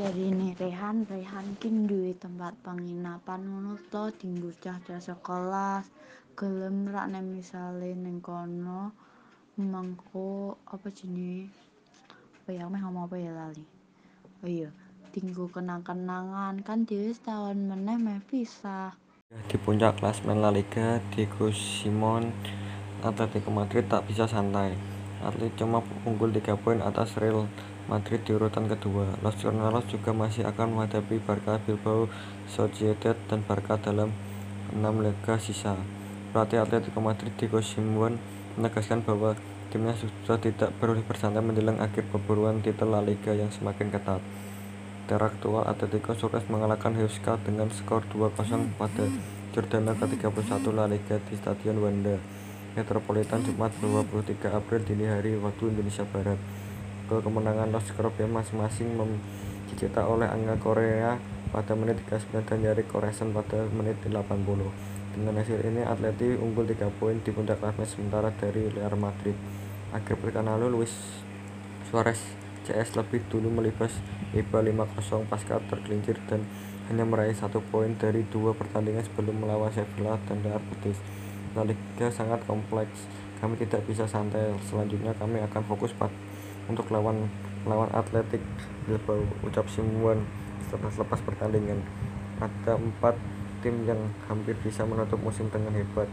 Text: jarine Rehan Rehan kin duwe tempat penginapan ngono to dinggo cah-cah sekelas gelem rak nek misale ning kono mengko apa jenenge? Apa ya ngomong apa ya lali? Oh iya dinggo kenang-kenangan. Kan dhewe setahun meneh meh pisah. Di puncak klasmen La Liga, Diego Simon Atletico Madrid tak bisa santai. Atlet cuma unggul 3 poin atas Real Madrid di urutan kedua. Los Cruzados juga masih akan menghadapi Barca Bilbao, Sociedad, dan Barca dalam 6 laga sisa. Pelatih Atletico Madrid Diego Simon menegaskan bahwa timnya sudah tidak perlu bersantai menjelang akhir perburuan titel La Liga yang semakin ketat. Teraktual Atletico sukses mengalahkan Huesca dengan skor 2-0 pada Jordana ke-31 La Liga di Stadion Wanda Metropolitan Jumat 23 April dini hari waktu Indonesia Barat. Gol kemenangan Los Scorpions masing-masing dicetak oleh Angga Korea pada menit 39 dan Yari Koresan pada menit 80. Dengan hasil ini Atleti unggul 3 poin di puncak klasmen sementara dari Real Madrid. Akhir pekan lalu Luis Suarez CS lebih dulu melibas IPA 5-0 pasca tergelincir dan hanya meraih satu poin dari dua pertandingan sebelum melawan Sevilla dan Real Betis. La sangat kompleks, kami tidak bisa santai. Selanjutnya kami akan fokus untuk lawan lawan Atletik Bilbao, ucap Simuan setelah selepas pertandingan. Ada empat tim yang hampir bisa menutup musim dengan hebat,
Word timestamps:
jarine 0.00 0.56
Rehan 0.56 1.04
Rehan 1.04 1.60
kin 1.60 1.84
duwe 1.84 2.16
tempat 2.16 2.56
penginapan 2.64 3.44
ngono 3.44 3.76
to 3.92 4.08
dinggo 4.16 4.48
cah-cah 4.56 4.96
sekelas 4.96 5.92
gelem 6.32 6.88
rak 6.88 7.12
nek 7.12 7.20
misale 7.20 7.92
ning 7.92 8.24
kono 8.24 8.96
mengko 9.60 10.56
apa 10.72 10.88
jenenge? 10.88 11.52
Apa 12.32 12.48
ya 12.48 12.64
ngomong 12.64 13.12
apa 13.12 13.16
ya 13.20 13.28
lali? 13.28 13.60
Oh 14.40 14.48
iya 14.48 14.72
dinggo 15.12 15.52
kenang-kenangan. 15.52 16.64
Kan 16.64 16.88
dhewe 16.88 17.12
setahun 17.12 17.60
meneh 17.60 18.00
meh 18.00 18.24
pisah. 18.24 18.96
Di 19.52 19.60
puncak 19.60 20.00
klasmen 20.00 20.40
La 20.40 20.48
Liga, 20.48 20.96
Diego 21.12 21.52
Simon 21.52 22.32
Atletico 23.04 23.52
Madrid 23.52 23.84
tak 23.84 24.08
bisa 24.08 24.24
santai. 24.24 24.72
Atlet 25.20 25.52
cuma 25.52 25.84
unggul 26.08 26.32
3 26.32 26.56
poin 26.56 26.80
atas 26.80 27.12
Real 27.20 27.44
Madrid 27.92 28.24
di 28.24 28.32
urutan 28.32 28.64
kedua. 28.64 29.04
Los 29.20 29.36
Cruzados 29.36 29.84
juga 29.92 30.16
masih 30.16 30.48
akan 30.48 30.72
menghadapi 30.72 31.20
Barca 31.20 31.60
Bilbao, 31.60 32.08
Sociedad, 32.48 33.12
dan 33.28 33.44
Barca 33.44 33.76
dalam 33.76 34.16
6 34.72 34.80
laga 34.80 35.36
sisa. 35.36 35.76
Pelatih 36.32 36.64
Atletico 36.64 37.04
Madrid 37.04 37.36
Diego 37.36 37.60
Simon 37.60 38.16
menegaskan 38.56 39.04
bahwa 39.04 39.36
timnya 39.68 39.92
sudah 39.98 40.40
tidak 40.40 40.72
perlu 40.80 41.04
bersantai 41.04 41.44
menjelang 41.44 41.76
akhir 41.84 42.08
perburuan 42.08 42.64
titel 42.64 42.88
La 42.88 43.04
Liga 43.04 43.36
yang 43.36 43.52
semakin 43.52 43.92
ketat. 43.92 44.24
Teraktual 45.04 45.68
Atletico 45.68 46.16
sukses 46.16 46.48
mengalahkan 46.48 46.96
Huesca 46.96 47.36
dengan 47.44 47.68
skor 47.68 48.06
2-0 48.08 48.78
pada 48.78 49.04
Jordana 49.50 49.92
ke-31 49.98 50.64
La 50.70 50.86
Liga 50.86 51.18
di 51.28 51.34
Stadion 51.34 51.82
Wanda 51.82 52.39
Metropolitan 52.70 53.42
Jumat 53.42 53.74
23 53.82 54.46
April 54.46 54.86
dini 54.86 55.02
hari 55.02 55.34
waktu 55.34 55.74
Indonesia 55.74 56.06
Barat. 56.06 56.38
Gol 57.10 57.18
kemenangan 57.18 57.74
Los 57.74 57.90
Scorpions 57.90 58.30
masing-masing 58.30 58.94
dicetak 59.66 60.06
oleh 60.06 60.30
Angga 60.30 60.54
Korea 60.54 61.18
pada 61.50 61.74
menit 61.74 61.98
39 62.06 62.46
dan 62.46 62.58
Yari 62.62 62.86
Koresan 62.86 63.34
pada 63.34 63.66
menit 63.74 63.98
80. 64.06 64.14
Dengan 65.10 65.34
hasil 65.42 65.58
ini 65.66 65.82
Atleti 65.82 66.38
unggul 66.38 66.70
3 66.70 66.86
poin 66.94 67.18
di 67.18 67.34
puncak 67.34 67.58
klasmen 67.58 67.90
sementara 67.90 68.30
dari 68.38 68.70
Real 68.70 68.94
Madrid. 68.94 69.34
Akhir 69.90 70.14
pekan 70.22 70.46
lalu 70.46 70.70
Luis 70.70 70.94
Suarez 71.90 72.22
CS 72.70 72.94
lebih 72.94 73.26
dulu 73.26 73.50
melibas 73.50 73.98
IPA 74.30 74.70
5-0 74.70 75.26
pasca 75.26 75.58
tergelincir 75.66 76.22
dan 76.30 76.46
hanya 76.86 77.02
meraih 77.02 77.34
satu 77.34 77.58
poin 77.74 77.98
dari 77.98 78.22
dua 78.30 78.54
pertandingan 78.54 79.02
sebelum 79.02 79.42
melawan 79.42 79.74
Sevilla 79.74 80.22
dan 80.30 80.38
Real 80.46 80.62
Betis. 80.70 81.02
La 81.58 81.66
sangat 82.14 82.40
kompleks, 82.46 83.10
kami 83.42 83.58
tidak 83.58 83.82
bisa 83.90 84.06
santai. 84.06 84.54
Selanjutnya 84.70 85.10
kami 85.18 85.42
akan 85.42 85.62
fokus 85.66 85.90
untuk 86.70 86.86
lawan 86.94 87.26
lawan 87.66 87.90
Atletik 87.90 88.40
Bilbao, 88.86 89.26
ucap 89.42 89.66
Simuan 89.66 90.22
setelah 90.62 90.92
selepas 90.94 91.20
pertandingan. 91.26 91.82
Ada 92.38 92.78
empat 92.78 93.18
tim 93.60 93.84
yang 93.84 93.98
hampir 94.30 94.56
bisa 94.64 94.86
menutup 94.86 95.20
musim 95.20 95.50
dengan 95.52 95.74
hebat, 95.76 96.08